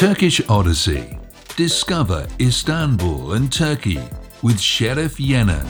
[0.00, 1.18] Turkish Odyssey.
[1.56, 4.00] Discover Istanbul and Turkey
[4.40, 5.66] with Serif Yenen.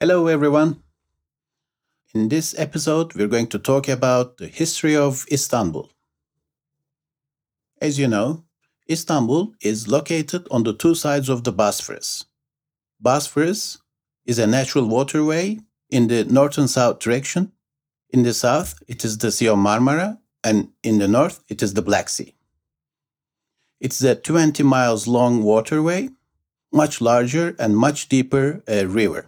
[0.00, 0.82] Hello, everyone.
[2.14, 5.90] In this episode, we're going to talk about the history of Istanbul.
[7.82, 8.44] As you know,
[8.88, 12.24] Istanbul is located on the two sides of the Bosphorus.
[12.98, 13.76] Bosphorus
[14.24, 15.58] is a natural waterway
[15.90, 17.52] in the north and south direction.
[18.10, 21.74] In the south, it is the Sea of Marmara, and in the north, it is
[21.74, 22.34] the Black Sea.
[23.80, 26.08] It's a 20 miles long waterway,
[26.72, 29.26] much larger and much deeper a river.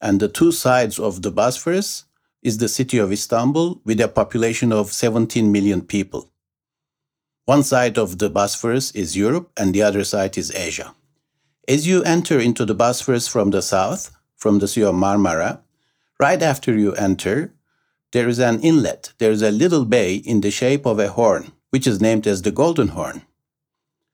[0.00, 2.04] And the two sides of the Bosphorus
[2.42, 6.30] is the city of Istanbul with a population of 17 million people.
[7.44, 10.94] One side of the Bosphorus is Europe and the other side is Asia.
[11.68, 15.60] As you enter into the Bosphorus from the south, from the Sea of Marmara,
[16.20, 17.52] right after you enter,
[18.12, 19.12] there is an inlet.
[19.18, 22.42] There is a little bay in the shape of a horn, which is named as
[22.42, 23.22] the Golden Horn.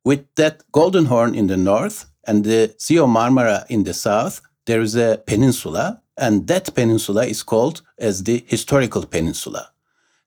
[0.05, 4.41] With that Golden Horn in the north and the Sea of Marmara in the south,
[4.66, 9.70] there is a peninsula, and that peninsula is called as the Historical Peninsula.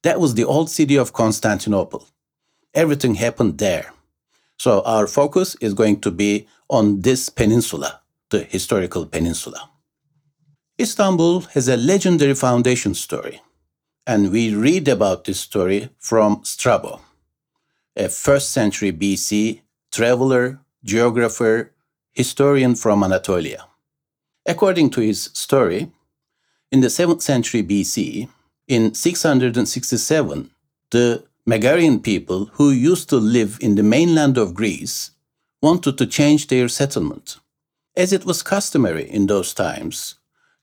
[0.02, 2.08] That was the old city of Constantinople.
[2.73, 3.94] Everything happened there.
[4.58, 9.69] So our focus is going to be on this peninsula, the historical peninsula.
[10.80, 13.42] Istanbul has a legendary foundation story,
[14.08, 17.02] and we read about this story from Strabo,
[17.98, 19.60] a first century BC
[19.92, 21.74] traveler, geographer,
[22.14, 23.66] historian from Anatolia.
[24.46, 25.92] According to his story,
[26.72, 28.30] in the 7th century BC,
[28.70, 30.50] in 667,
[30.92, 35.12] the Megarian people who used to live in the mainland of Greece
[35.62, 37.38] wanted to change their settlement.
[37.98, 40.16] As it was customary in those times,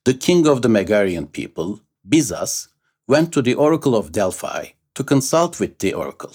[0.07, 2.69] the king of the Megarian people, Byzas,
[3.09, 6.33] went to the oracle of Delphi to consult with the oracle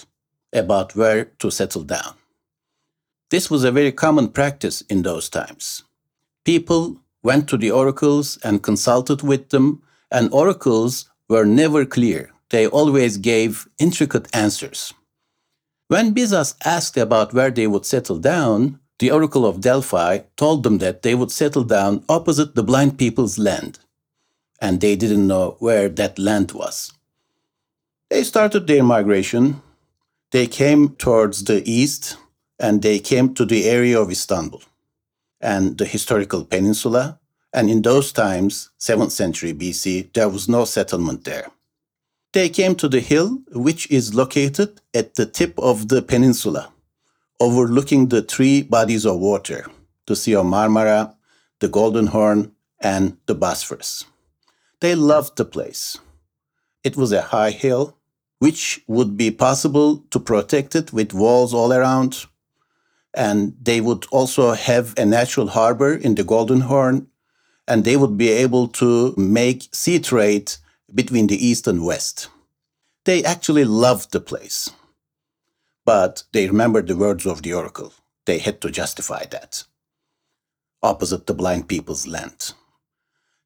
[0.53, 2.13] about where to settle down.
[3.31, 5.81] This was a very common practice in those times.
[6.45, 9.81] People went to the oracles and consulted with them,
[10.11, 12.29] and oracles were never clear.
[12.51, 14.93] They always gave intricate answers.
[15.87, 20.77] When Byzas asked about where they would settle down, the oracle of Delphi told them
[20.77, 23.79] that they would settle down opposite the blind people's land,
[24.61, 26.93] and they didn't know where that land was.
[28.09, 29.61] They started their migration.
[30.31, 32.17] They came towards the east,
[32.59, 34.61] and they came to the area of Istanbul
[35.41, 37.19] and the historical peninsula.
[37.53, 41.51] And in those times, 7th century BC, there was no settlement there.
[42.31, 46.72] They came to the hill, which is located at the tip of the peninsula,
[47.43, 49.67] overlooking the three bodies of water
[50.05, 51.13] the Sea of Marmara,
[51.59, 54.05] the Golden Horn, and the Bosphorus.
[54.81, 55.97] They loved the place.
[56.83, 57.97] It was a high hill,
[58.39, 62.25] which would be possible to protect it with walls all around,
[63.13, 67.07] and they would also have a natural harbor in the Golden Horn,
[67.67, 70.53] and they would be able to make sea trade
[70.93, 72.29] between the East and West.
[73.05, 74.69] They actually loved the place.
[75.85, 77.93] But they remembered the words of the oracle.
[78.25, 79.63] They had to justify that.
[80.81, 82.53] Opposite the blind people's land.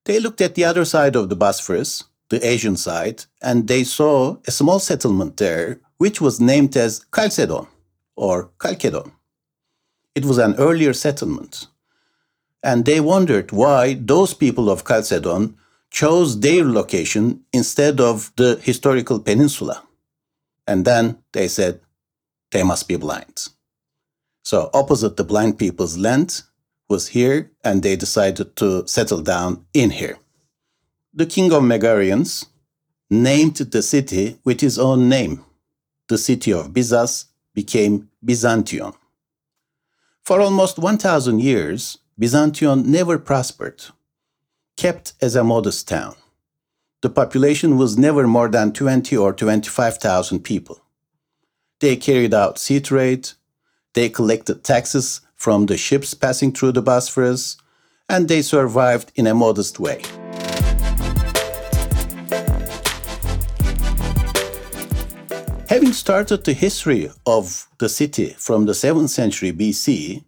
[0.05, 4.37] They looked at the other side of the Bosphorus, the Asian side, and they saw
[4.47, 7.67] a small settlement there, which was named as Chalcedon
[8.15, 9.11] or Chalcedon.
[10.15, 11.67] It was an earlier settlement.
[12.63, 15.57] And they wondered why those people of Chalcedon
[15.91, 19.83] chose their location instead of the historical peninsula.
[20.65, 21.79] And then they said,
[22.57, 23.49] they must be blind.
[24.43, 26.41] So, opposite the blind people's land
[26.89, 30.17] was here, and they decided to settle down in here.
[31.13, 32.47] The king of Megarians
[33.11, 35.45] named the city with his own name.
[36.07, 38.93] The city of Byzas became Byzantium.
[40.23, 43.83] For almost 1,000 years, Byzantium never prospered,
[44.77, 46.15] kept as a modest town.
[47.03, 50.81] The population was never more than 20 or 25,000 people.
[51.79, 53.29] They carried out sea trade,
[53.93, 57.57] they collected taxes from the ships passing through the Bosphorus,
[58.09, 60.01] and they survived in a modest way.
[65.69, 70.23] Having started the history of the city from the 7th century BC,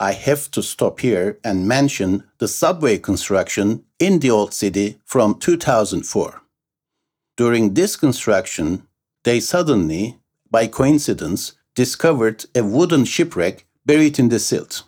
[0.00, 5.38] I have to stop here and mention the subway construction in the old city from
[5.38, 6.42] 2004.
[7.36, 8.88] During this construction,
[9.22, 10.18] they suddenly,
[10.52, 14.84] by coincidence, discovered a wooden shipwreck buried in the silt.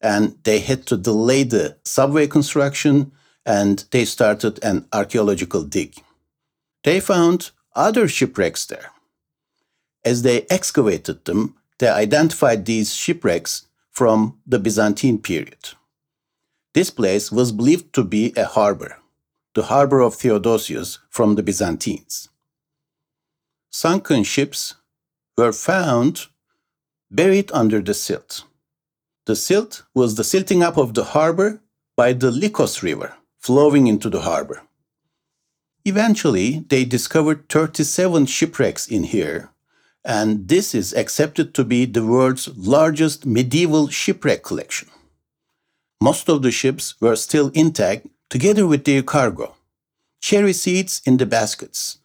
[0.00, 3.10] And they had to delay the subway construction
[3.44, 5.96] and they started an archaeological dig.
[6.84, 8.90] they found other shipwrecks there.
[10.04, 15.70] As they excavated them, they identified these shipwrecks from the Byzantine period.
[16.74, 18.98] This place was believed to be a harbor,
[19.54, 22.28] the harbor of Theodosius from the Byzantines.
[23.70, 24.74] Sunken ships
[25.36, 26.26] were found
[27.10, 28.44] buried under the silt.
[29.26, 31.60] The silt was the silting up of the harbor
[31.96, 34.62] by the Lycos River flowing into the harbor.
[35.84, 39.50] Eventually, they discovered 37 shipwrecks in here,
[40.04, 44.88] and this is accepted to be the world's largest medieval shipwreck collection.
[46.00, 49.54] Most of the ships were still intact together with their cargo.
[50.20, 51.98] Cherry seeds in the baskets,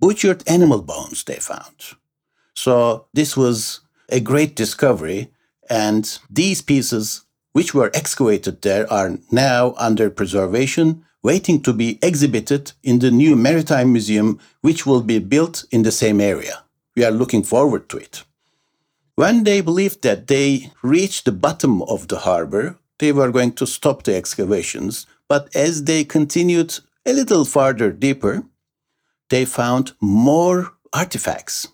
[0.00, 1.96] butchered animal bones they found.
[2.56, 5.30] So, this was a great discovery,
[5.68, 12.72] and these pieces, which were excavated there, are now under preservation, waiting to be exhibited
[12.82, 16.64] in the new Maritime Museum, which will be built in the same area.
[16.96, 18.24] We are looking forward to it.
[19.16, 23.66] When they believed that they reached the bottom of the harbor, they were going to
[23.66, 28.44] stop the excavations, but as they continued a little farther deeper,
[29.28, 31.68] they found more artifacts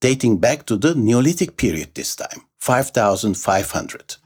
[0.00, 4.16] dating back to the Neolithic period this time, 5500.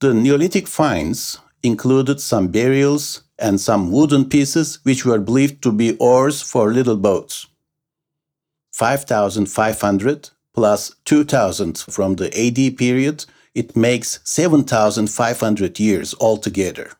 [0.00, 5.96] The Neolithic finds included some burials and some wooden pieces which were believed to be
[5.98, 7.46] oars for little boats.
[8.72, 13.24] 5500 plus 2000 from the AD period,
[13.54, 16.92] it makes 7500 years altogether.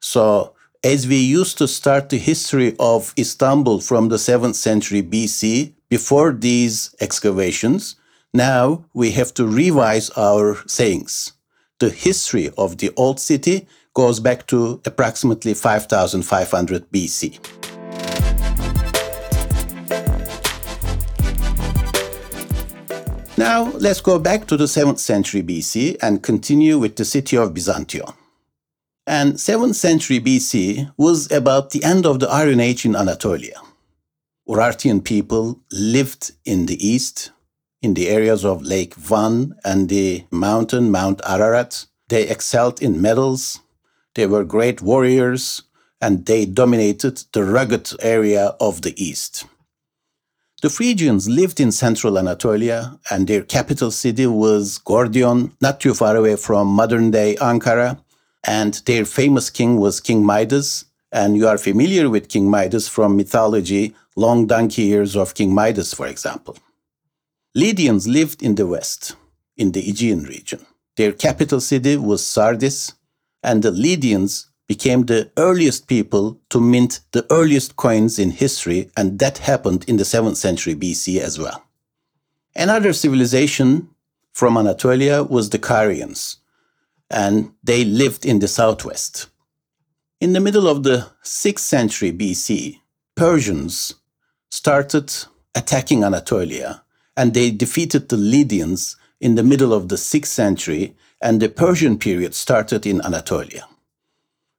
[0.00, 0.54] So,
[0.84, 6.32] as we used to start the history of Istanbul from the 7th century BC, before
[6.32, 7.94] these excavations,
[8.32, 11.34] now we have to revise our sayings.
[11.78, 17.38] The history of the old city goes back to approximately 5500 BC.
[23.38, 27.54] Now let's go back to the 7th century BC and continue with the city of
[27.54, 28.14] Byzantium.
[29.06, 33.60] And 7th century BC was about the end of the Iron Age in Anatolia.
[34.48, 37.30] Urartian people lived in the east,
[37.80, 41.86] in the areas of Lake Van and the mountain Mount Ararat.
[42.08, 43.60] They excelled in metals,
[44.14, 45.62] they were great warriors,
[46.00, 49.46] and they dominated the rugged area of the east.
[50.62, 56.16] The Phrygians lived in central Anatolia, and their capital city was Gordion, not too far
[56.16, 57.98] away from modern day Ankara.
[58.46, 60.84] And their famous king was King Midas.
[61.14, 65.94] And you are familiar with King Midas from mythology long donkey years of King Midas,
[65.94, 66.56] for example.
[67.54, 69.14] Lydians lived in the west,
[69.56, 70.66] in the Aegean region.
[70.96, 72.94] Their capital city was Sardis,
[73.44, 79.20] and the Lydians became the earliest people to mint the earliest coins in history, and
[79.20, 81.62] that happened in the 7th century BC as well.
[82.56, 83.88] Another civilization
[84.32, 86.38] from Anatolia was the Carians,
[87.08, 89.28] and they lived in the southwest.
[90.20, 92.80] In the middle of the 6th century BC,
[93.16, 93.94] Persians
[94.48, 95.12] started
[95.54, 96.82] attacking Anatolia,
[97.16, 101.98] and they defeated the Lydians in the middle of the 6th century, and the Persian
[101.98, 103.66] period started in Anatolia.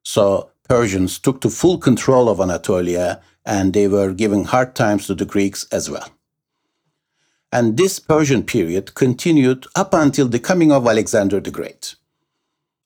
[0.04, 5.16] So Persians took the full control of Anatolia, and they were giving hard times to
[5.16, 6.10] the Greeks as well.
[7.52, 11.96] And this Persian period continued up until the coming of Alexander the Great.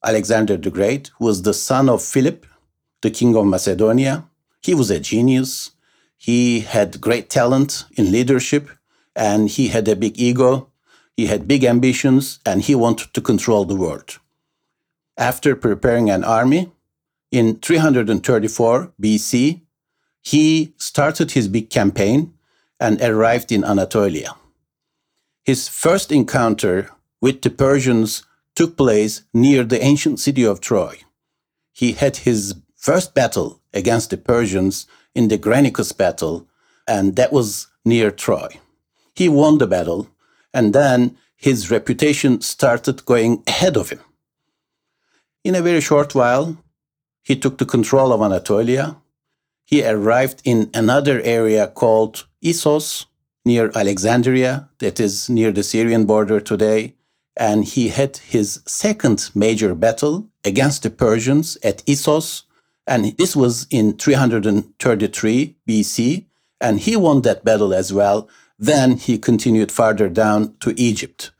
[0.05, 2.45] Alexander the Great was the son of Philip,
[3.01, 4.25] the king of Macedonia.
[4.61, 5.71] He was a genius.
[6.17, 8.69] He had great talent in leadership
[9.15, 10.69] and he had a big ego.
[11.15, 14.19] He had big ambitions and he wanted to control the world.
[15.17, 16.71] After preparing an army
[17.31, 19.61] in 334 BC,
[20.21, 22.33] he started his big campaign
[22.79, 24.35] and arrived in Anatolia.
[25.43, 26.89] His first encounter
[27.21, 28.23] with the Persians
[28.55, 30.99] took place near the ancient city of Troy.
[31.71, 36.47] He had his first battle against the Persians in the Granicus battle,
[36.87, 38.47] and that was near Troy.
[39.13, 40.07] He won the battle,
[40.53, 43.99] and then his reputation started going ahead of him.
[45.43, 46.57] In a very short while,
[47.21, 48.95] he took the control of Anatolia.
[49.65, 53.05] He arrived in another area called Issos,
[53.45, 56.95] near Alexandria, that is near the Syrian border today.
[57.37, 62.43] And he had his second major battle against the Persians at Issos,
[62.89, 66.25] and this was in 333 BC.
[66.59, 68.27] And he won that battle as well.
[68.57, 71.31] Then he continued farther down to Egypt.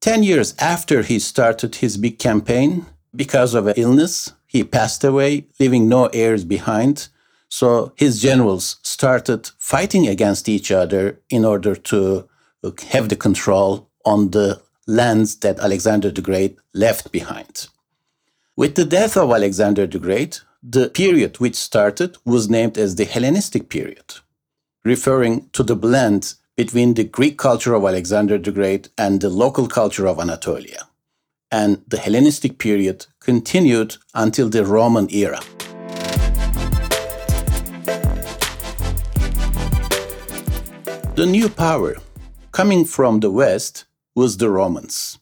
[0.00, 5.46] Ten years after he started his big campaign, because of an illness, he passed away,
[5.60, 7.08] leaving no heirs behind.
[7.48, 12.28] So his generals started fighting against each other in order to
[12.64, 17.68] uh, have the control on the lands that Alexander the Great left behind.
[18.56, 23.04] With the death of Alexander the Great, the period which started was named as the
[23.04, 24.14] Hellenistic period,
[24.84, 29.66] referring to the blend between the Greek culture of Alexander the Great and the local
[29.66, 30.88] culture of Anatolia.
[31.50, 35.40] And the Hellenistic period continued until the Roman era.
[41.16, 41.96] The new power
[42.52, 45.18] coming from the West was the Romans.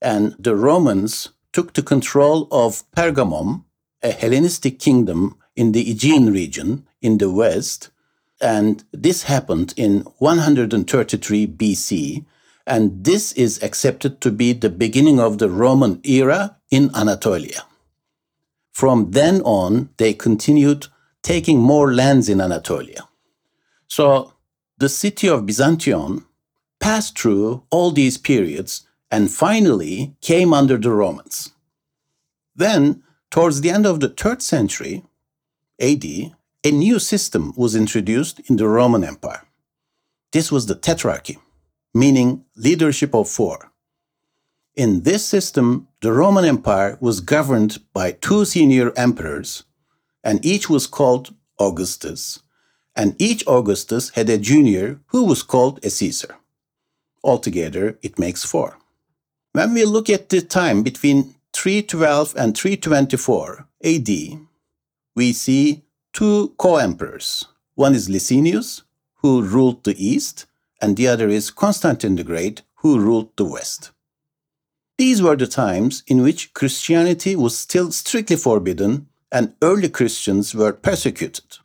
[0.00, 3.64] And the Romans took the control of Pergamum,
[4.02, 7.90] a Hellenistic kingdom in the Aegean region in the west.
[8.40, 12.24] And this happened in 133 BC.
[12.66, 17.64] And this is accepted to be the beginning of the Roman era in Anatolia.
[18.72, 20.86] From then on, they continued
[21.22, 23.08] taking more lands in Anatolia.
[23.88, 24.32] So
[24.78, 26.26] the city of Byzantium
[26.78, 31.52] passed through all these periods and finally came under the Romans.
[32.56, 35.04] Then, towards the end of the third century
[35.80, 39.42] AD, a new system was introduced in the Roman Empire.
[40.32, 41.38] This was the tetrarchy,
[41.94, 43.72] meaning leadership of four.
[44.74, 49.64] In this system, the Roman Empire was governed by two senior emperors,
[50.22, 52.40] and each was called Augustus,
[52.94, 56.36] and each Augustus had a junior who was called a Caesar.
[57.24, 58.78] Altogether, it makes four.
[59.52, 64.08] When we look at the time between 312 and 324 AD,
[65.16, 67.46] we see two co emperors.
[67.74, 68.82] One is Licinius,
[69.16, 70.46] who ruled the east,
[70.80, 73.90] and the other is Constantine the Great, who ruled the west.
[74.98, 80.72] These were the times in which Christianity was still strictly forbidden and early Christians were
[80.72, 81.58] persecuted.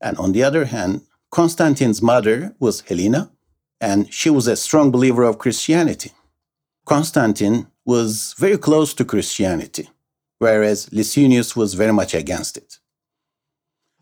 [0.00, 3.30] And on the other hand, Constantine's mother was Helena,
[3.80, 6.12] and she was a strong believer of Christianity.
[6.86, 9.88] Constantine was very close to Christianity,
[10.38, 12.78] whereas Licinius was very much against it.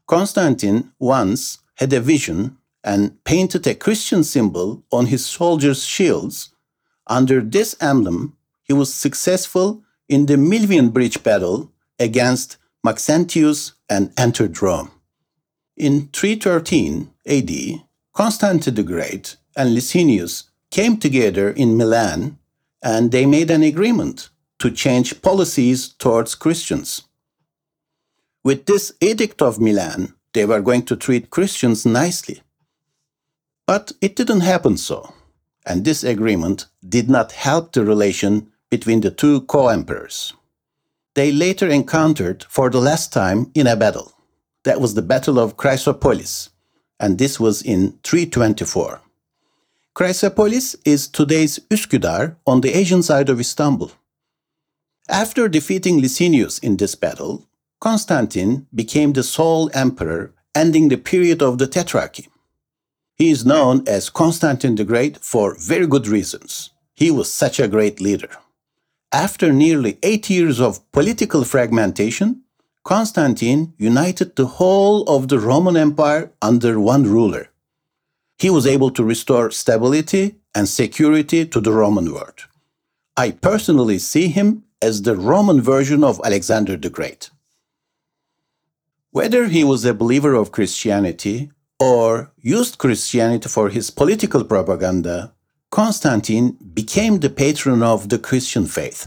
[0.06, 6.50] Constantine once had a vision and painted a Christian symbol on his soldiers' shields.
[7.06, 14.60] Under this emblem, he was successful in the Milvian Bridge battle against Maxentius and entered
[14.60, 14.90] Rome.
[15.76, 17.50] In 313 AD,
[18.12, 22.38] Constantine the Great and Licinius came together in Milan
[22.82, 27.02] and they made an agreement to change policies towards Christians.
[28.44, 32.42] With this Edict of Milan, they were going to treat Christians nicely.
[33.66, 35.14] But it didn't happen so,
[35.66, 40.32] and this agreement did not help the relation between the two co emperors.
[41.14, 44.12] They later encountered for the last time in a battle.
[44.64, 46.50] That was the Battle of Chrysopolis,
[46.98, 49.01] and this was in 324.
[49.94, 53.90] Chrysopolis is today's Üsküdar on the Asian side of Istanbul.
[55.06, 57.46] After defeating Licinius in this battle,
[57.78, 62.28] Constantine became the sole emperor, ending the period of the Tetrarchy.
[63.18, 66.70] He is known as Constantine the Great for very good reasons.
[66.94, 68.30] He was such a great leader.
[69.12, 72.44] After nearly eight years of political fragmentation,
[72.82, 77.51] Constantine united the whole of the Roman Empire under one ruler,
[78.42, 82.40] he was able to restore stability and security to the Roman world.
[83.16, 87.30] I personally see him as the Roman version of Alexander the Great.
[89.12, 95.32] Whether he was a believer of Christianity or used Christianity for his political propaganda,
[95.70, 99.06] Constantine became the patron of the Christian faith.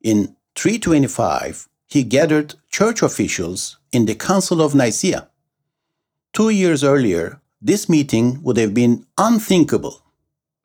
[0.00, 5.28] In 325, he gathered church officials in the Council of Nicaea.
[6.32, 10.02] Two years earlier, this meeting would have been unthinkable.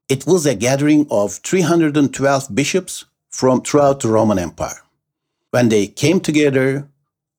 [0.09, 4.81] It was a gathering of 312 bishops from throughout the Roman Empire.
[5.51, 6.87] When they came together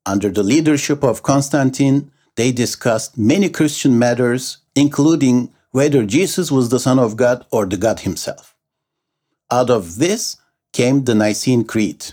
[0.06, 6.80] under the leadership of Constantine, they discussed many Christian matters, including whether Jesus was the
[6.80, 8.56] Son of God or the God Himself.
[9.50, 10.36] Out of this
[10.72, 12.06] came the Nicene Creed,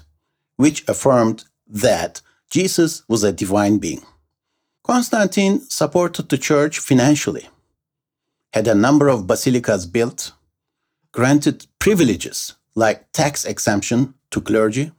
[0.57, 4.05] which affirmed that Jesus was a divine being.
[4.83, 7.47] Constantine supported the church financially,
[8.53, 10.31] had a number of basilicas built,
[11.11, 14.91] granted privileges like tax exemption to clergy,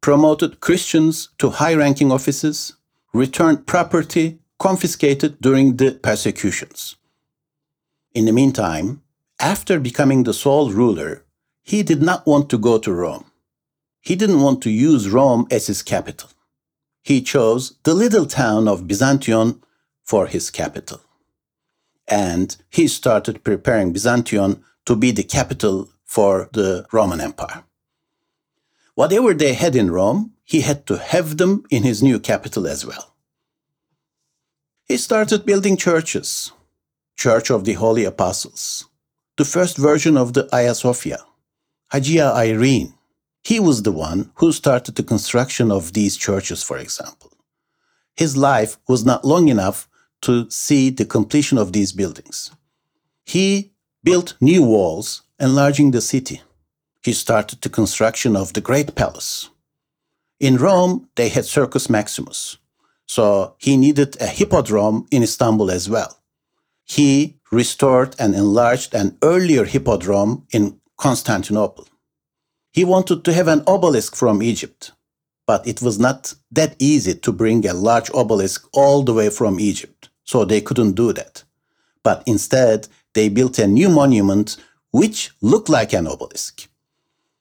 [0.00, 2.74] promoted Christians to high ranking offices,
[3.12, 6.96] returned property confiscated during the persecutions.
[8.14, 9.02] In the meantime,
[9.38, 11.24] after becoming the sole ruler,
[11.62, 13.30] he did not want to go to Rome.
[14.00, 16.30] He didn't want to use Rome as his capital.
[17.06, 19.62] He chose the little town of Byzantion
[20.02, 21.00] for his capital.
[22.08, 27.62] And he started preparing Byzantion to be the capital for the Roman Empire.
[28.96, 32.84] Whatever they had in Rome, he had to have them in his new capital as
[32.84, 33.14] well.
[34.88, 36.50] He started building churches,
[37.16, 38.84] Church of the Holy Apostles,
[39.36, 41.20] the first version of the Hagia Sophia,
[41.92, 42.94] Hagia Irene.
[43.46, 47.30] He was the one who started the construction of these churches, for example.
[48.16, 49.88] His life was not long enough
[50.22, 52.50] to see the completion of these buildings.
[53.24, 53.70] He
[54.02, 56.42] built new walls, enlarging the city.
[57.04, 59.48] He started the construction of the Great Palace.
[60.40, 62.58] In Rome, they had Circus Maximus,
[63.06, 66.18] so he needed a hippodrome in Istanbul as well.
[66.84, 71.86] He restored and enlarged an earlier hippodrome in Constantinople.
[72.76, 74.92] He wanted to have an obelisk from Egypt,
[75.46, 79.58] but it was not that easy to bring a large obelisk all the way from
[79.58, 81.42] Egypt, so they couldn't do that.
[82.02, 84.58] But instead, they built a new monument
[84.90, 86.68] which looked like an obelisk.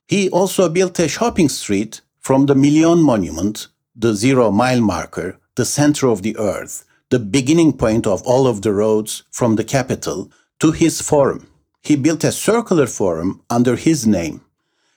[0.07, 5.65] He also built a shopping street from the Milion Monument, the zero mile marker, the
[5.65, 10.31] center of the earth, the beginning point of all of the roads from the capital
[10.59, 11.47] to his forum.
[11.81, 14.44] He built a circular forum under his name.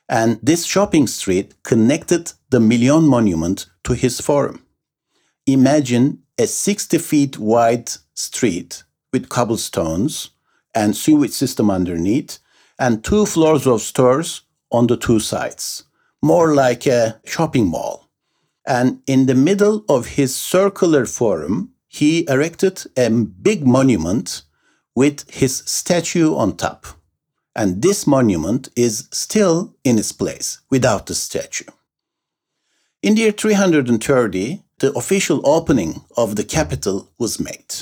[0.09, 4.65] And this shopping street connected the Milion Monument to his forum.
[5.47, 10.31] Imagine a 60 feet wide street with cobblestones
[10.75, 12.39] and sewage system underneath
[12.79, 15.85] and two floors of stores on the two sides,
[16.23, 18.09] more like a shopping mall.
[18.67, 24.43] And in the middle of his circular forum, he erected a big monument
[24.95, 26.87] with his statue on top.
[27.59, 31.65] And this monument is still in its place without the statue.
[33.03, 37.75] In the year 330, the official opening of the capital was made.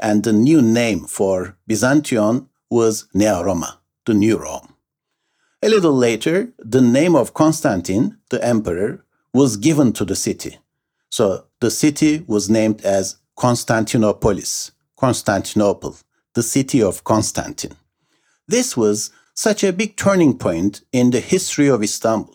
[0.00, 4.74] And the new name for Byzantion was Nea Roma, the New Rome.
[5.62, 10.58] A little later, the name of Constantine, the emperor, was given to the city.
[11.08, 15.94] So the city was named as Constantinopolis, Constantinople,
[16.34, 17.76] the city of Constantine.
[18.48, 22.34] This was such a big turning point in the history of Istanbul.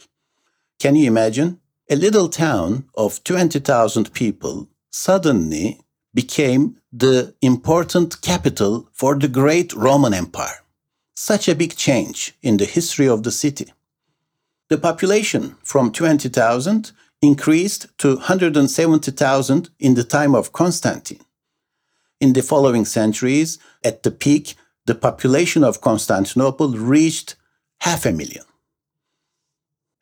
[0.79, 1.59] Can you imagine?
[1.89, 5.81] A little town of 20,000 people suddenly
[6.13, 10.63] became the important capital for the great Roman Empire
[11.15, 13.71] such a big change in the history of the city.
[14.69, 21.21] The population from 20,000 increased to 170,000 in the time of Constantine.
[22.19, 27.35] In the following centuries, at the peak, the population of Constantinople reached
[27.81, 28.43] half a million.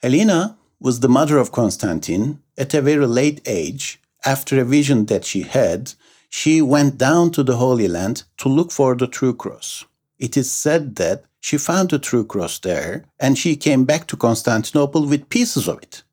[0.02, 4.00] Helena was the mother of Constantine at a very late age.
[4.26, 5.94] After a vision that she had,
[6.30, 9.86] she went down to the Holy Land to look for the true cross
[10.22, 14.15] it is said that she found the true cross there and she came back to
[14.15, 16.04] Constantinople with pieces of it.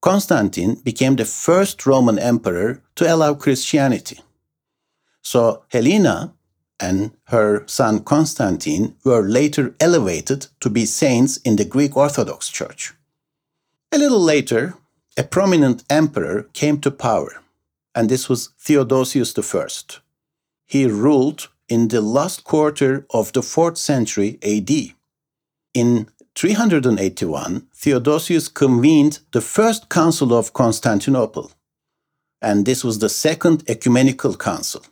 [0.00, 4.20] Constantine became the first Roman emperor to allow Christianity.
[5.22, 6.32] So Helena
[6.82, 12.92] and her son Constantine were later elevated to be saints in the Greek Orthodox Church.
[13.92, 14.74] A little later,
[15.16, 17.40] a prominent emperor came to power,
[17.94, 19.66] and this was Theodosius I.
[20.66, 24.70] He ruled in the last quarter of the 4th century AD.
[25.74, 31.52] In 381, Theodosius convened the First Council of Constantinople,
[32.40, 34.82] and this was the Second Ecumenical Council.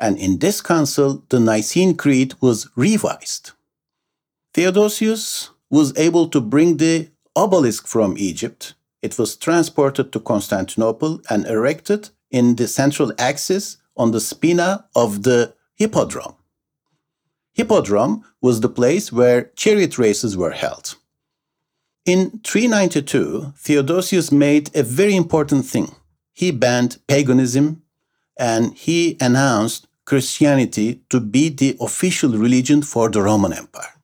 [0.00, 3.52] And in this council, the Nicene Creed was revised.
[4.54, 8.74] Theodosius was able to bring the obelisk from Egypt.
[9.02, 15.22] It was transported to Constantinople and erected in the central axis on the spina of
[15.22, 16.34] the Hippodrome.
[17.52, 20.96] Hippodrome was the place where chariot races were held.
[22.06, 25.94] In 392, Theodosius made a very important thing.
[26.32, 27.82] He banned paganism
[28.38, 33.94] and he announced Christianity to be the official religion for the Roman Empire.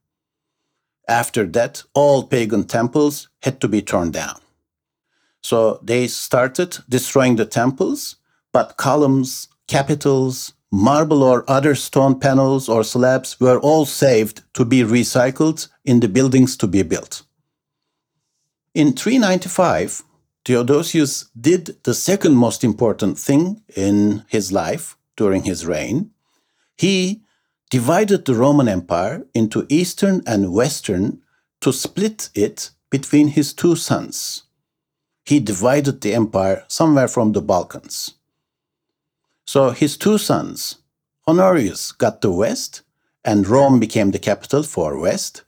[1.08, 4.38] After that, all pagan temples had to be torn down.
[5.42, 8.18] So they started destroying the temples,
[8.52, 14.82] but columns, capitals, marble or other stone panels or slabs were all saved to be
[14.82, 17.24] recycled in the buildings to be built.
[18.74, 20.04] In 395,
[20.44, 26.10] Theodosius did the second most important thing in his life during his reign.
[26.76, 27.22] He
[27.70, 31.22] divided the Roman Empire into Eastern and Western
[31.60, 34.44] to split it between his two sons.
[35.26, 38.14] he divided the empire somewhere from the Balkans.
[39.44, 40.76] So his two sons,
[41.26, 42.82] Honorius, got the west,
[43.24, 45.42] and Rome became the capital for west,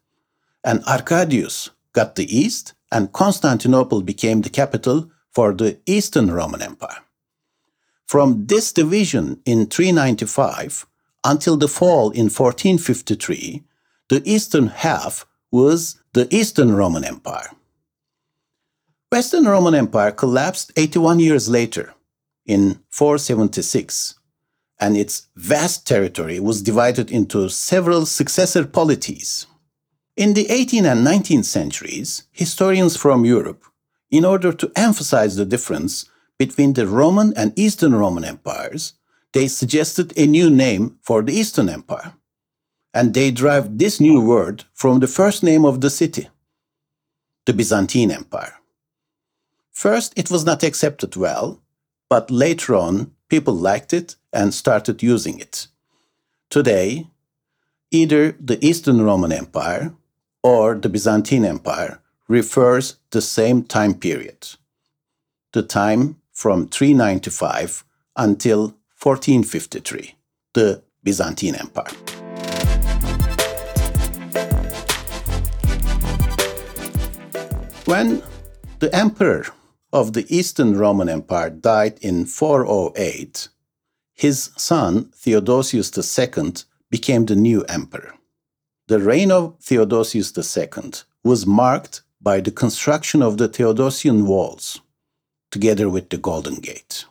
[0.64, 7.04] and Arcadius got the east, and Constantinople became the capital for the Eastern Roman Empire.
[8.08, 10.86] From this division in 395
[11.24, 13.62] until the fall in 1453,
[14.08, 17.50] the eastern half was the Eastern Roman Empire.
[19.12, 21.92] Western Roman Empire collapsed 81 years later
[22.46, 24.14] in 476,
[24.80, 29.46] and its vast territory was divided into several successor polities.
[30.16, 33.64] In the 18th and 19th centuries, historians from Europe,
[34.10, 36.06] in order to emphasize the difference
[36.38, 38.94] between the Roman and Eastern Roman empires,
[39.32, 42.14] they suggested a new name for the Eastern Empire.
[42.94, 46.28] And they derived this new word from the first name of the city,
[47.44, 48.54] the Byzantine Empire.
[49.70, 51.60] First, it was not accepted well,
[52.08, 55.68] but later on, people liked it and started using it.
[56.50, 57.08] Today,
[57.90, 59.94] either the Eastern Roman Empire
[60.42, 64.48] or the Byzantine Empire refers to the same time period,
[65.52, 68.60] the time from 395 until
[69.02, 70.14] 1453,
[70.54, 71.92] the Byzantine Empire.
[77.86, 78.22] When
[78.78, 79.46] the emperor
[79.92, 83.48] of the Eastern Roman Empire died in 408,
[84.14, 86.52] his son Theodosius II
[86.88, 88.14] became the new emperor.
[88.86, 90.92] The reign of Theodosius II
[91.24, 94.80] was marked by the construction of the Theodosian walls,
[95.50, 97.04] together with the Golden Gate.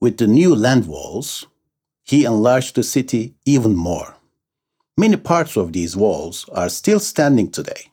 [0.00, 1.46] With the new land walls,
[2.04, 4.14] he enlarged the city even more.
[4.96, 7.90] Many parts of these walls are still standing today.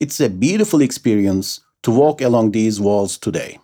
[0.00, 3.58] It's a beautiful experience to walk along these walls today.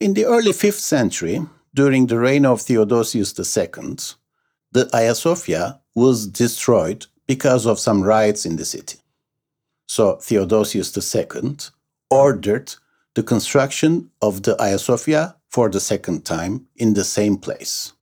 [0.00, 3.96] In the early 5th century, during the reign of Theodosius II,
[4.72, 8.98] the Hagia Sophia was destroyed because of some riots in the city.
[9.86, 11.56] So Theodosius II
[12.10, 12.74] ordered
[13.14, 17.92] the construction of the Hagia Sophia for the second time in the same place.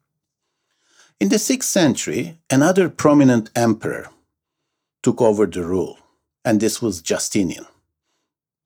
[1.20, 4.08] In the 6th century, another prominent emperor
[5.02, 5.98] took over the rule,
[6.44, 7.66] and this was Justinian.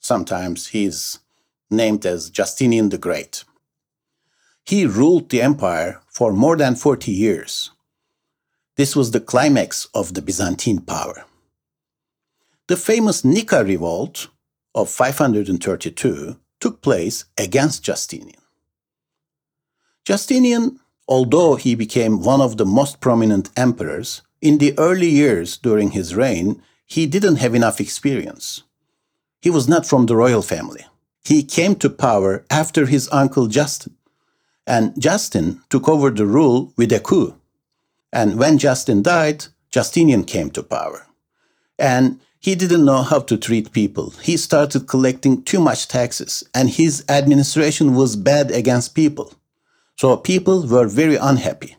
[0.00, 1.18] Sometimes he is
[1.70, 3.44] named as Justinian the Great.
[4.64, 7.70] He ruled the empire for more than 40 years
[8.76, 11.24] this was the climax of the Byzantine power.
[12.68, 14.28] The famous Nika revolt
[14.76, 18.40] of 532 took place against Justinian.
[20.04, 25.90] Justinian, although he became one of the most prominent emperors, in the early years during
[25.90, 28.62] his reign, he didn't have enough experience.
[29.40, 30.86] He was not from the royal family.
[31.24, 33.96] He came to power after his uncle Justin,
[34.66, 37.34] and Justin took over the rule with a coup.
[38.12, 41.06] And when Justin died, Justinian came to power.
[41.78, 44.10] And he didn't know how to treat people.
[44.22, 49.34] He started collecting too much taxes, and his administration was bad against people.
[49.96, 51.76] So people were very unhappy.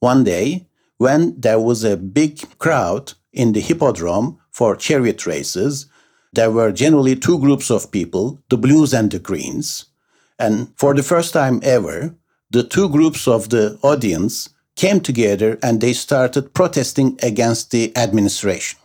[0.00, 5.86] One day, when there was a big crowd in the hippodrome for chariot races,
[6.32, 9.84] there were generally two groups of people, the blues and the greens.
[10.36, 12.12] And for the first time ever,
[12.50, 18.80] the two groups of the audience came together and they started protesting against the administration.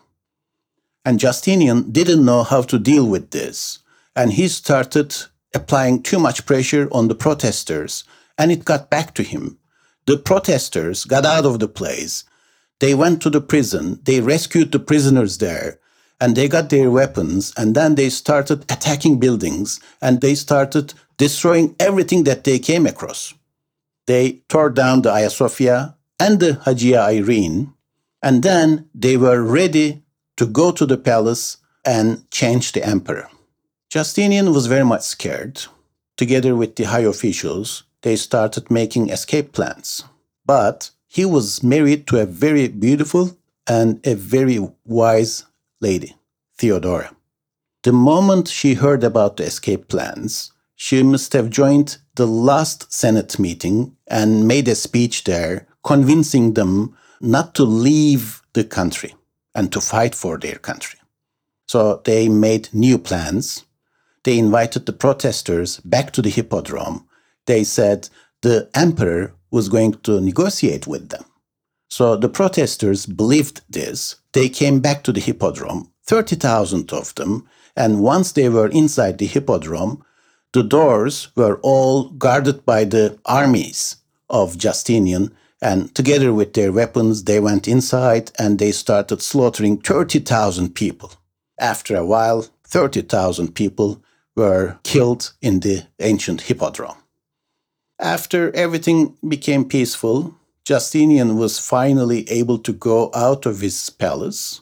[1.06, 3.80] And Justinian didn't know how to deal with this.
[4.16, 5.16] And he started
[5.54, 8.04] applying too much pressure on the protesters,
[8.38, 9.58] and it got back to him.
[10.06, 12.24] The protesters got out of the place.
[12.80, 15.80] They went to the prison, they rescued the prisoners there,
[16.20, 21.76] and they got their weapons, and then they started attacking buildings, and they started destroying
[21.80, 23.34] everything that they came across
[24.06, 27.74] they tore down the Hagia Sophia and the Hagia Irene,
[28.22, 30.03] and then they were ready
[30.38, 33.30] to go to the palace and change the emperor.
[33.89, 35.65] Justinian was very much scared.
[36.17, 40.04] Together with the high officials, they started making escape plans.
[40.46, 45.46] But he was married to a very beautiful and a very wise
[45.80, 46.15] lady,
[46.58, 47.15] Theodora.
[47.84, 53.38] The moment she heard about the escape plans, she must have joined the last Senate
[53.39, 59.13] meeting and made a speech there convincing them not to leave the country
[59.56, 61.00] and to fight for their country.
[61.68, 63.66] So they made new plans.
[64.24, 67.08] They invited the protesters back to the hippodrome.
[67.46, 68.10] They said
[68.42, 71.26] the emperor was going to negotiate with them.
[71.89, 74.16] So the protesters believed this.
[74.32, 77.48] They came back to the hippodrome, 30,000 of them.
[77.76, 80.04] And once they were inside the hippodrome,
[80.54, 83.98] The doors were all guarded by the armies
[84.30, 90.76] of Justinian, and together with their weapons, they went inside and they started slaughtering 30,000
[90.76, 91.13] people.
[91.58, 94.04] After a while, 30,000 people
[94.36, 96.97] were killed in the ancient hippodrome.
[97.97, 104.62] After everything became peaceful, Justinian was finally able to go out of his palace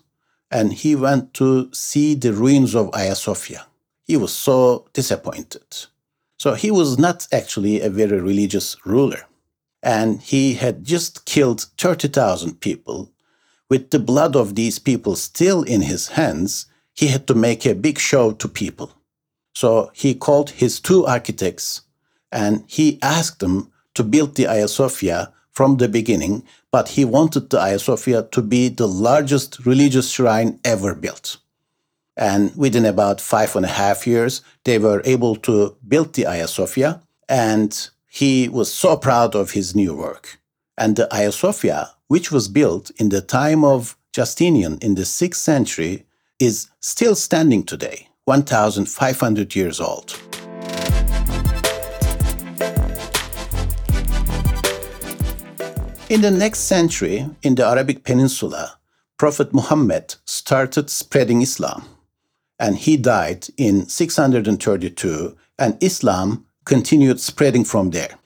[0.52, 3.66] and he went to see the ruins of Hagia Sophia.
[4.04, 5.88] He was so disappointed.
[6.38, 9.26] So he was not actually a very religious ruler.
[9.84, 13.12] And he had just killed 30,000 people.
[13.70, 17.74] With the blood of these people still in his hands, he had to make a
[17.74, 18.91] big show to people.
[19.56, 21.82] So he called his two architects
[22.32, 27.50] and he asked them to build the Hagia Sophia from the beginning, but he wanted
[27.50, 31.38] the Hagia Sophia to be the largest religious shrine ever built.
[32.15, 36.48] And within about five and a half years, they were able to build the Hagia
[36.48, 40.41] Sophia, and he was so proud of his new work.
[40.78, 45.36] And the Hagia Sophia, which was built in the time of Justinian in the 6th
[45.36, 46.06] century,
[46.38, 50.19] is still standing today, 1,500 years old.
[56.10, 58.78] In the next century, in the Arabic Peninsula,
[59.17, 61.86] Prophet Muhammad started spreading Islam,
[62.60, 68.17] and he died in 632, and Islam continued spreading from there.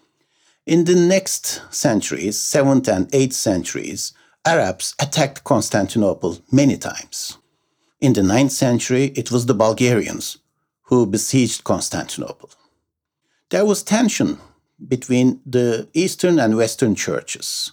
[0.65, 4.13] In the next centuries, 7th and 8th centuries,
[4.45, 7.37] Arabs attacked Constantinople many times.
[8.01, 10.37] In the 9th century, it was the Bulgarians
[10.83, 12.49] who besieged Constantinople.
[13.49, 14.39] There was tension
[14.87, 17.71] between the Eastern and Western churches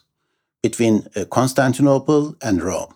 [0.62, 2.94] between uh, Constantinople and Rome.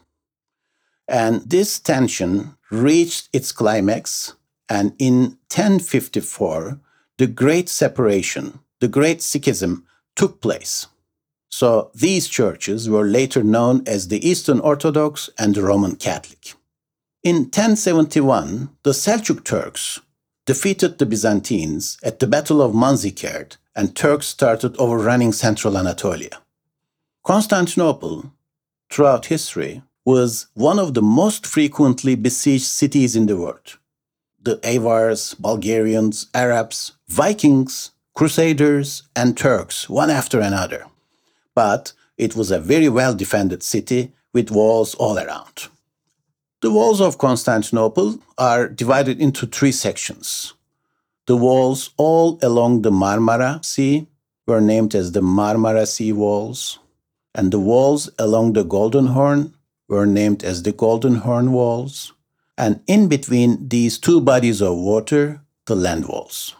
[1.08, 4.34] And this tension reached its climax,
[4.68, 6.80] and in 1054,
[7.18, 10.86] the Great Separation, the Great Schism, took place.
[11.48, 16.54] So these churches were later known as the Eastern Orthodox and the Roman Catholic.
[17.22, 20.00] In 1071, the Seljuk Turks
[20.44, 26.42] defeated the Byzantines at the Battle of Manzikert, and Turks started overrunning central Anatolia.
[27.24, 28.32] Constantinople,
[28.90, 33.78] throughout history, was one of the most frequently besieged cities in the world.
[34.46, 40.86] The Avars, Bulgarians, Arabs, Vikings, Crusaders, and Turks, one after another.
[41.56, 45.66] But it was a very well defended city with walls all around.
[46.60, 50.54] The walls of Constantinople are divided into three sections.
[51.26, 54.06] The walls all along the Marmara Sea
[54.46, 56.78] were named as the Marmara Sea Walls
[57.34, 59.54] and the walls along the Golden Horn
[59.88, 62.12] were named as the Golden Horn Walls,
[62.58, 66.54] and in between these two bodies of water, the land walls.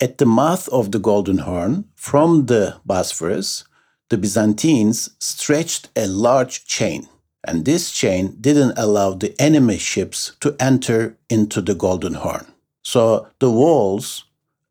[0.00, 3.64] At the mouth of the Golden Horn, from the Bosphorus,
[4.08, 7.08] the Byzantines stretched a large chain,
[7.44, 12.46] and this chain didn't allow the enemy ships to enter into the Golden Horn.
[12.82, 14.24] So the walls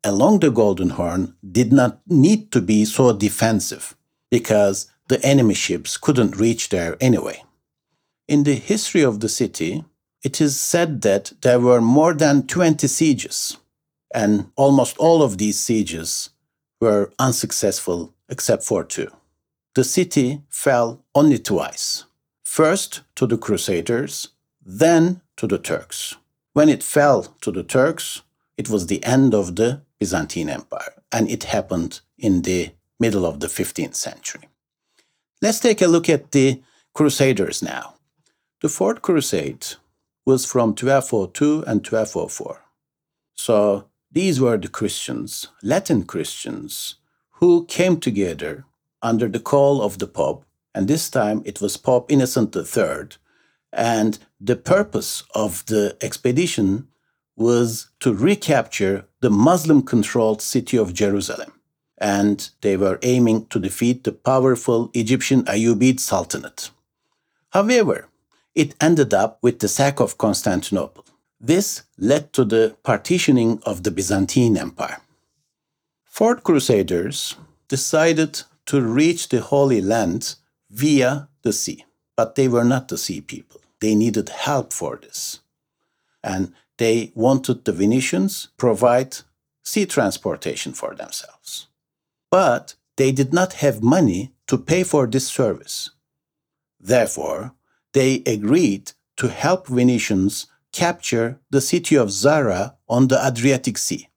[0.04, 3.96] along the Golden Horn did not need to be so defensive
[4.30, 7.42] because the enemy ships couldn't reach there anyway.
[8.28, 9.84] In the history of the city,
[10.26, 13.58] it is said that there were more than 20 sieges,
[14.12, 16.30] and almost all of these sieges
[16.80, 19.08] were unsuccessful except for two.
[19.76, 22.06] The city fell only twice
[22.42, 24.30] first to the Crusaders,
[24.64, 26.16] then to the Turks.
[26.54, 28.22] When it fell to the Turks,
[28.56, 33.38] it was the end of the Byzantine Empire, and it happened in the middle of
[33.38, 34.48] the 15th century.
[35.40, 36.62] Let's take a look at the
[36.94, 37.94] Crusaders now.
[38.60, 39.76] The Fourth Crusade
[40.26, 42.62] was from 1202 and 1204.
[43.34, 46.96] So these were the Christians, Latin Christians,
[47.40, 48.64] who came together
[49.00, 53.16] under the call of the Pope, and this time it was Pope Innocent III.
[53.72, 56.88] And the purpose of the expedition
[57.36, 61.52] was to recapture the Muslim controlled city of Jerusalem
[61.98, 66.70] and they were aiming to defeat the powerful Egyptian Ayyubid Sultanate.
[67.50, 68.08] However,
[68.56, 71.04] it ended up with the sack of Constantinople.
[71.40, 74.98] This led to the partitioning of the Byzantine Empire.
[76.04, 77.36] Fourth Crusaders
[77.68, 80.34] decided to reach the Holy Land
[80.70, 81.84] via the sea,
[82.16, 83.60] but they were not the sea people.
[83.80, 85.40] They needed help for this.
[86.24, 89.18] And they wanted the Venetians provide
[89.62, 91.68] sea transportation for themselves
[92.30, 95.90] but they did not have money to pay for this service.
[96.78, 97.54] Therefore,
[97.96, 104.10] they agreed to help Venetians capture the city of Zara on the Adriatic Sea.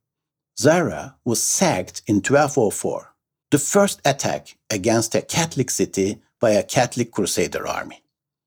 [0.60, 3.16] Zara was sacked in 1204,
[3.52, 8.04] the first attack against a Catholic city by a Catholic Crusader army.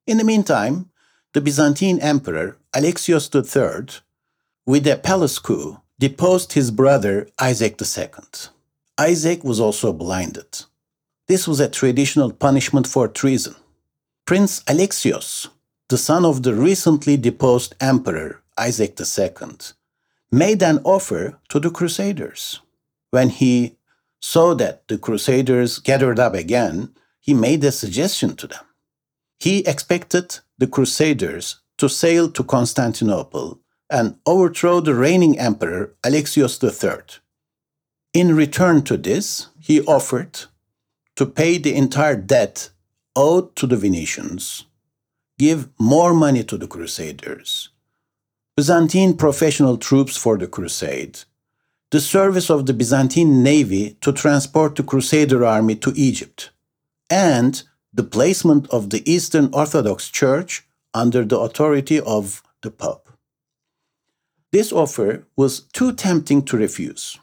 [0.07, 0.90] In the meantime,
[1.33, 4.03] the Byzantine Emperor Alexios III,
[4.66, 8.09] with a palace coup, deposed his brother Isaac II.
[8.99, 10.66] Isaac was also blinded.
[11.27, 13.57] This was a traditional punishment for treason.
[14.25, 15.49] Prince Alexios,
[15.89, 19.49] the son of the recently deposed Emperor Isaac II,
[20.31, 22.61] made an offer to the Crusaders.
[23.11, 23.77] When he
[24.21, 28.65] saw that the Crusaders gathered up again, he made a suggestion to them.
[29.41, 33.59] He expected the Crusaders to sail to Constantinople
[33.91, 37.21] and overthrow the reigning emperor Alexios III.
[38.15, 40.45] In return to this, he offered
[41.17, 42.71] to pay the entire debt
[43.14, 44.66] owed to the Venetians,
[45.38, 47.70] give more money to the Crusaders,
[48.57, 51.20] Byzantine professional troops for the crusade,
[51.90, 56.51] the service of the Byzantine navy to transport the Crusader army to Egypt,
[57.11, 63.09] and the placement of the Eastern Orthodox Church under the authority of the Pope.
[64.53, 67.18] This offer was too tempting to refuse.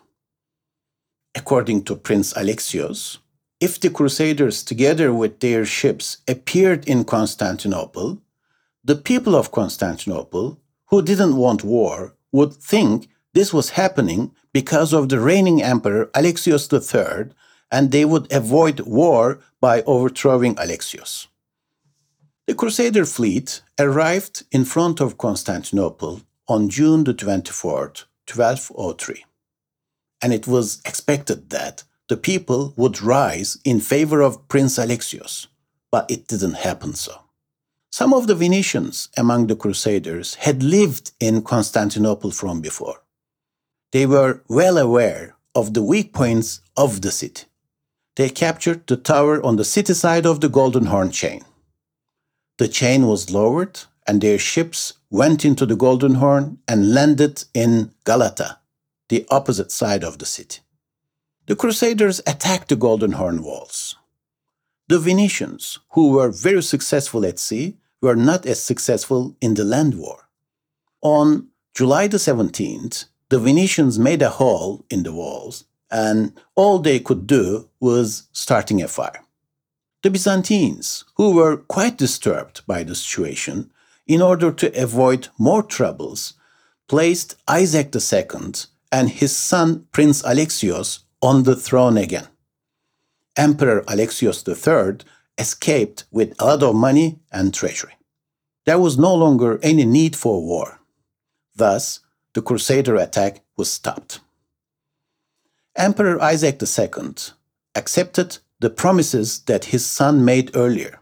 [1.36, 3.20] According to Prince Alexios,
[3.60, 8.22] if the Crusaders, together with their ships, appeared in Constantinople,
[8.84, 15.10] the people of Constantinople, who didn't want war, would think this was happening because of
[15.10, 17.34] the reigning emperor Alexios III,
[17.72, 21.28] and they would avoid war by overthrowing Alexios.
[22.48, 29.24] The Crusader fleet arrived in front of Constantinople on June the 24th, 1203.
[30.22, 35.48] And it was expected that the people would rise in favor of Prince Alexios,
[35.92, 37.22] but it didn't happen so.
[37.92, 43.04] Some of the Venetians among the Crusaders had lived in Constantinople from before.
[43.92, 47.46] They were well aware of the weak points of the city.
[48.16, 51.46] They captured the tower on the city side of the Golden Horn chain.
[52.58, 57.94] The chain was lowered, and their ships went into the Golden Horn and landed in
[58.04, 58.58] Galata,
[59.10, 60.60] the opposite side of the city.
[61.50, 63.96] The Crusaders attacked the Golden Horn walls.
[64.88, 69.96] The Venetians, who were very successful at sea, were not as successful in the land
[69.96, 70.30] war.
[71.02, 77.00] On July the 17th, the Venetians made a hole in the walls, and all they
[77.00, 79.24] could do was starting a fire.
[80.04, 83.72] The Byzantines, who were quite disturbed by the situation,
[84.06, 86.36] in order to avoid more troubles,
[86.88, 88.54] placed Isaac II
[88.92, 92.28] and his son Prince Alexios on the throne again.
[93.36, 95.06] Emperor Alexios III
[95.38, 97.94] escaped with a lot of money and treasury.
[98.66, 100.80] There was no longer any need for war.
[101.56, 102.02] Thus,
[102.34, 104.20] the Crusader attack was stopped.
[105.76, 107.14] Emperor Isaac II
[107.76, 111.00] accepted the promises that his son made earlier.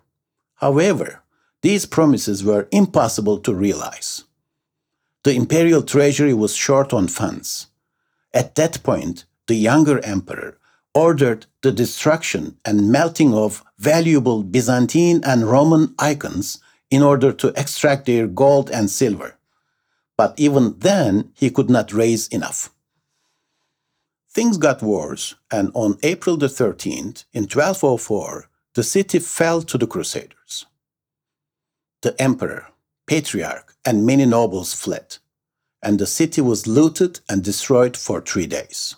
[0.55, 1.23] However,
[1.61, 4.23] these promises were impossible to realize.
[5.23, 7.67] The imperial treasury was short on funds.
[8.33, 10.57] At that point, the younger emperor,
[10.93, 18.05] ordered the destruction and melting of valuable Byzantine and Roman icons in order to extract
[18.05, 19.37] their gold and silver.
[20.17, 22.71] But even then, he could not raise enough.
[24.29, 29.87] Things got worse, and on April the 13th, in 1204, the city fell to the
[29.87, 30.65] Crusaders.
[32.01, 32.67] The emperor,
[33.07, 35.17] patriarch, and many nobles fled,
[35.81, 38.95] and the city was looted and destroyed for three days.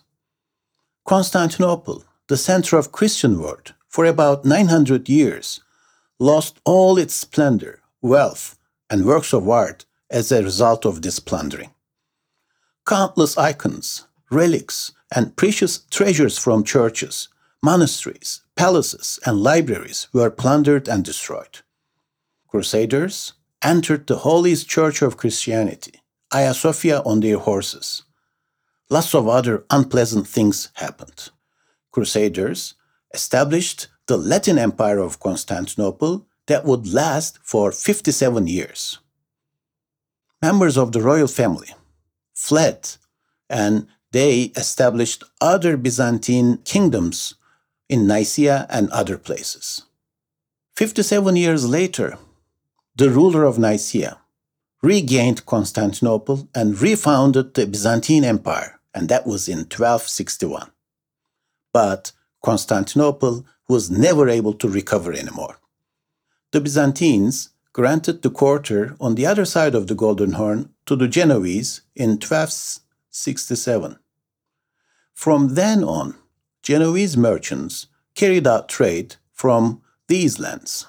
[1.10, 5.60] Constantinople, the center of Christian world for about 900 years,
[6.20, 8.60] lost all its splendor, wealth,
[8.92, 11.72] and works of art as a result of this plundering.
[12.86, 17.28] Countless icons, relics, and precious treasures from churches,
[17.64, 21.62] monasteries, palaces, and libraries were plundered and destroyed.
[22.50, 28.04] Crusaders entered the holiest church of Christianity, Hagia Sophia, on their horses
[28.90, 31.30] lots of other unpleasant things happened.
[31.92, 32.76] Crusaders
[33.14, 39.00] established the Latin Empire of Constantinople that would last for 57 years.
[40.42, 41.70] Members of the royal family
[42.34, 42.96] fled
[43.50, 47.36] and they established other Byzantine kingdoms
[47.88, 49.84] in Nicaea and other places.
[50.76, 52.18] 57 years later,
[52.96, 54.20] the ruler of Nicaea
[54.82, 60.72] regained Constantinople and refounded the Byzantine Empire and that was in 1261.
[61.72, 62.12] But
[62.44, 65.58] Constantinople was never able to recover anymore.
[66.52, 71.08] The Byzantines granted the quarter on the other side of the Golden Horn to the
[71.08, 73.98] Genoese in 1267.
[75.14, 76.16] From then on,
[76.62, 80.88] Genoese merchants carried out trade from these lands.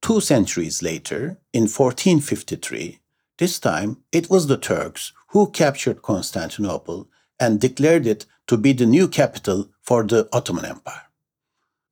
[0.00, 3.00] Two centuries later, in 1453,
[3.38, 7.08] this time it was the Turks who captured Constantinople
[7.38, 11.02] and declared it to be the new capital for the Ottoman Empire.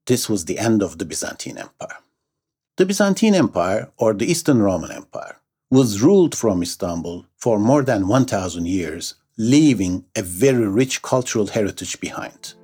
[0.07, 1.99] This was the end of the Byzantine Empire.
[2.77, 5.37] The Byzantine Empire, or the Eastern Roman Empire,
[5.71, 12.01] was ruled from Istanbul for more than 1,000 years, leaving a very rich cultural heritage
[12.01, 12.55] behind.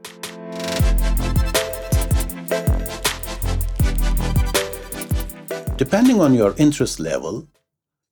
[5.76, 7.46] Depending on your interest level,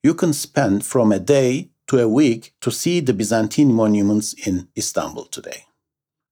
[0.02, 4.68] you can spend from a day to a week to see the Byzantine monuments in
[4.76, 5.64] Istanbul today.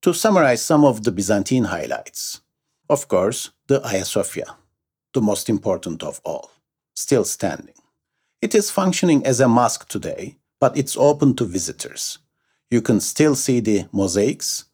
[0.03, 2.41] To summarize some of the Byzantine highlights,
[2.89, 4.57] of course, the Hagia Sophia,
[5.13, 6.51] the most important of all,
[6.95, 7.75] still standing.
[8.43, 12.19] It is functioning as a mosque today, but it's open to visitors.
[12.71, 14.65] You can still see the mosaics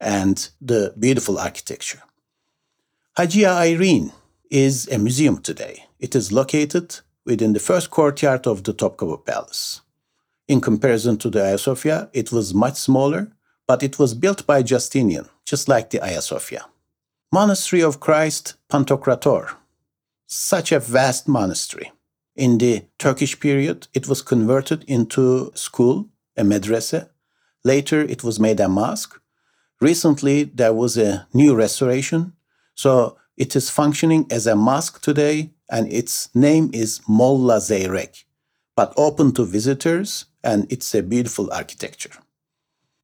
[0.00, 2.02] and the beautiful architecture.
[3.16, 4.12] Hagia Irene
[4.50, 5.86] is a museum today.
[5.98, 9.80] It is located within the first courtyard of the Topkapı Palace.
[10.48, 13.32] In comparison to the Hagia Sophia, it was much smaller,
[13.66, 16.66] but it was built by Justinian, just like the Hagia Sophia.
[17.32, 19.56] Monastery of Christ Pantokrator.
[20.26, 21.90] Such a vast monastery.
[22.36, 27.08] In the Turkish period, it was converted into school, a medrese.
[27.64, 29.20] Later, it was made a mosque.
[29.80, 32.34] Recently, there was a new restoration.
[32.74, 38.24] So it is functioning as a mosque today, and its name is Molla Zeyrek,
[38.76, 42.12] but open to visitors, and it's a beautiful architecture.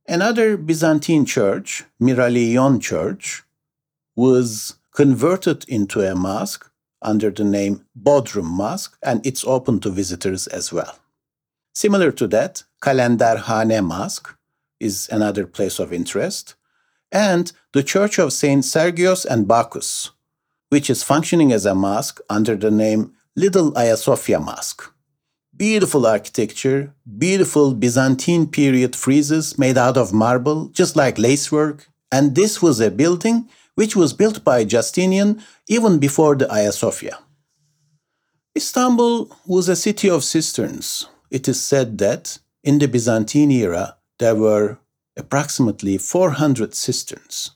[0.06, 3.42] Another Byzantine church, Myrelaion Church,
[4.14, 6.70] was converted into a mosque
[7.02, 10.98] under the name Bodrum Mosque, and it's open to visitors as well.
[11.74, 14.36] Similar to that, Kalenderhane Mosque
[14.78, 16.54] is another place of interest,
[17.10, 20.10] and the Church of Saint Sergios and Bacchus,
[20.68, 24.91] which is functioning as a mosque under the name Little Sophia Mosque.
[25.54, 32.62] Beautiful architecture, beautiful Byzantine period friezes made out of marble, just like lacework, and this
[32.62, 37.18] was a building which was built by Justinian even before the Hagia Sophia.
[38.56, 41.06] Istanbul was a city of cisterns.
[41.30, 44.78] It is said that in the Byzantine era there were
[45.16, 47.52] approximately 400 cisterns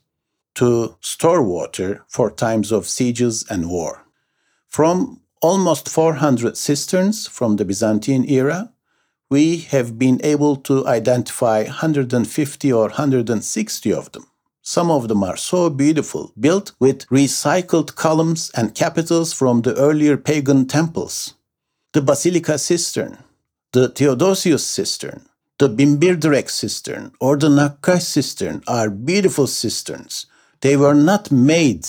[0.54, 4.06] to store water for times of sieges and war.
[4.66, 8.72] From almost 400 cisterns from the Byzantine era,
[9.28, 14.26] we have been able to identify 150 or 160 of them.
[14.62, 20.16] Some of them are so beautiful, built with recycled columns and capitals from the earlier
[20.16, 21.34] pagan temples.
[21.92, 23.18] The Basilica cistern,
[23.72, 25.26] the Theodosius cistern,
[25.58, 30.26] the Binbirdirek cistern, or the Nakkash cistern are beautiful cisterns.
[30.60, 31.86] They were not made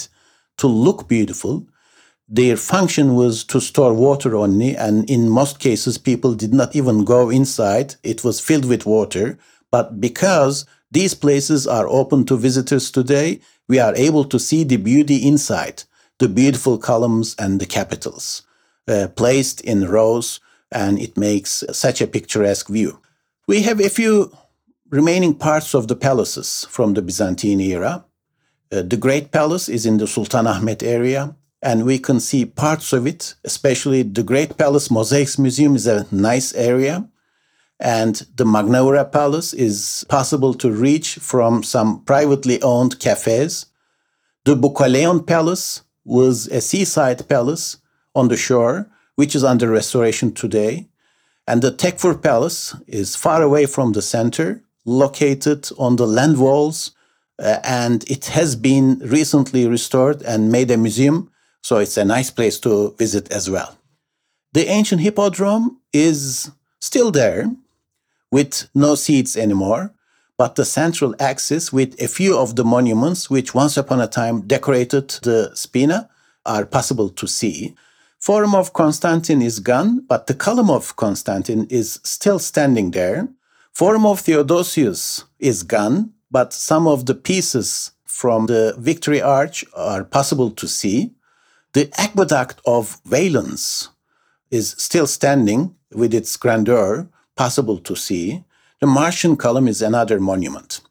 [0.57, 1.67] to look beautiful.
[2.27, 7.05] Their function was to store water only, and in most cases, people did not even
[7.05, 7.95] go inside.
[8.03, 9.37] It was filled with water.
[9.71, 13.41] But because these places are open to visitors today.
[13.67, 15.83] We are able to see the beauty inside,
[16.19, 18.43] the beautiful columns and the capitals
[18.87, 20.39] uh, placed in rows,
[20.71, 22.99] and it makes such a picturesque view.
[23.47, 24.31] We have a few
[24.89, 28.05] remaining parts of the palaces from the Byzantine era.
[28.71, 33.07] Uh, the Great Palace is in the Sultanahmet area, and we can see parts of
[33.07, 37.07] it, especially the Great Palace Mosaics Museum is a nice area.
[37.79, 43.67] And the Magnaura Palace is possible to reach from some privately owned cafes.
[44.45, 47.77] The Boukoleon Palace was a seaside palace
[48.15, 50.87] on the shore, which is under restoration today.
[51.47, 56.91] And the Tekfur Palace is far away from the center, located on the land walls,
[57.39, 61.29] uh, and it has been recently restored and made a museum,
[61.61, 63.77] so it's a nice place to visit as well.
[64.53, 67.51] The ancient hippodrome is still there,
[68.31, 69.93] with no seats anymore,
[70.37, 74.41] but the central axis with a few of the monuments which once upon a time
[74.41, 76.09] decorated the spina
[76.45, 77.75] are possible to see.
[78.19, 83.27] Forum of Constantine is gone, but the column of Constantine is still standing there.
[83.73, 90.03] Forum of Theodosius is gone, but some of the pieces from the Victory Arch are
[90.03, 91.13] possible to see.
[91.73, 93.89] The aqueduct of Valens
[94.49, 98.43] is still standing with its grandeur, possible to see.
[98.79, 100.81] The Marcian column is another monument.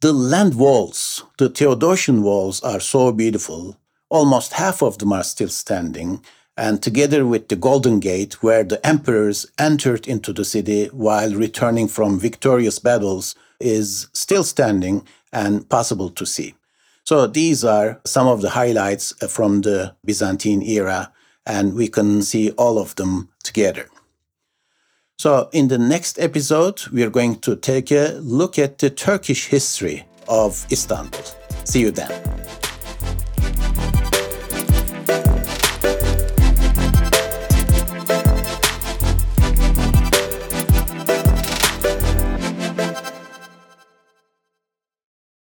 [0.00, 3.78] The land walls, the Theodosian walls, are so beautiful.
[4.10, 6.22] Almost half of them are still standing,
[6.56, 11.88] and together with the Golden Gate, where the emperors entered into the city while returning
[11.88, 16.54] from victorious battles, is still standing and possible to see.
[17.06, 21.12] So these are some of the highlights uh, from the Byzantine era,
[21.46, 23.88] and we can see all of them together.
[25.18, 29.46] So, in the next episode, we are going to take a look at the Turkish
[29.46, 31.22] history of Istanbul.
[31.64, 32.45] See you then.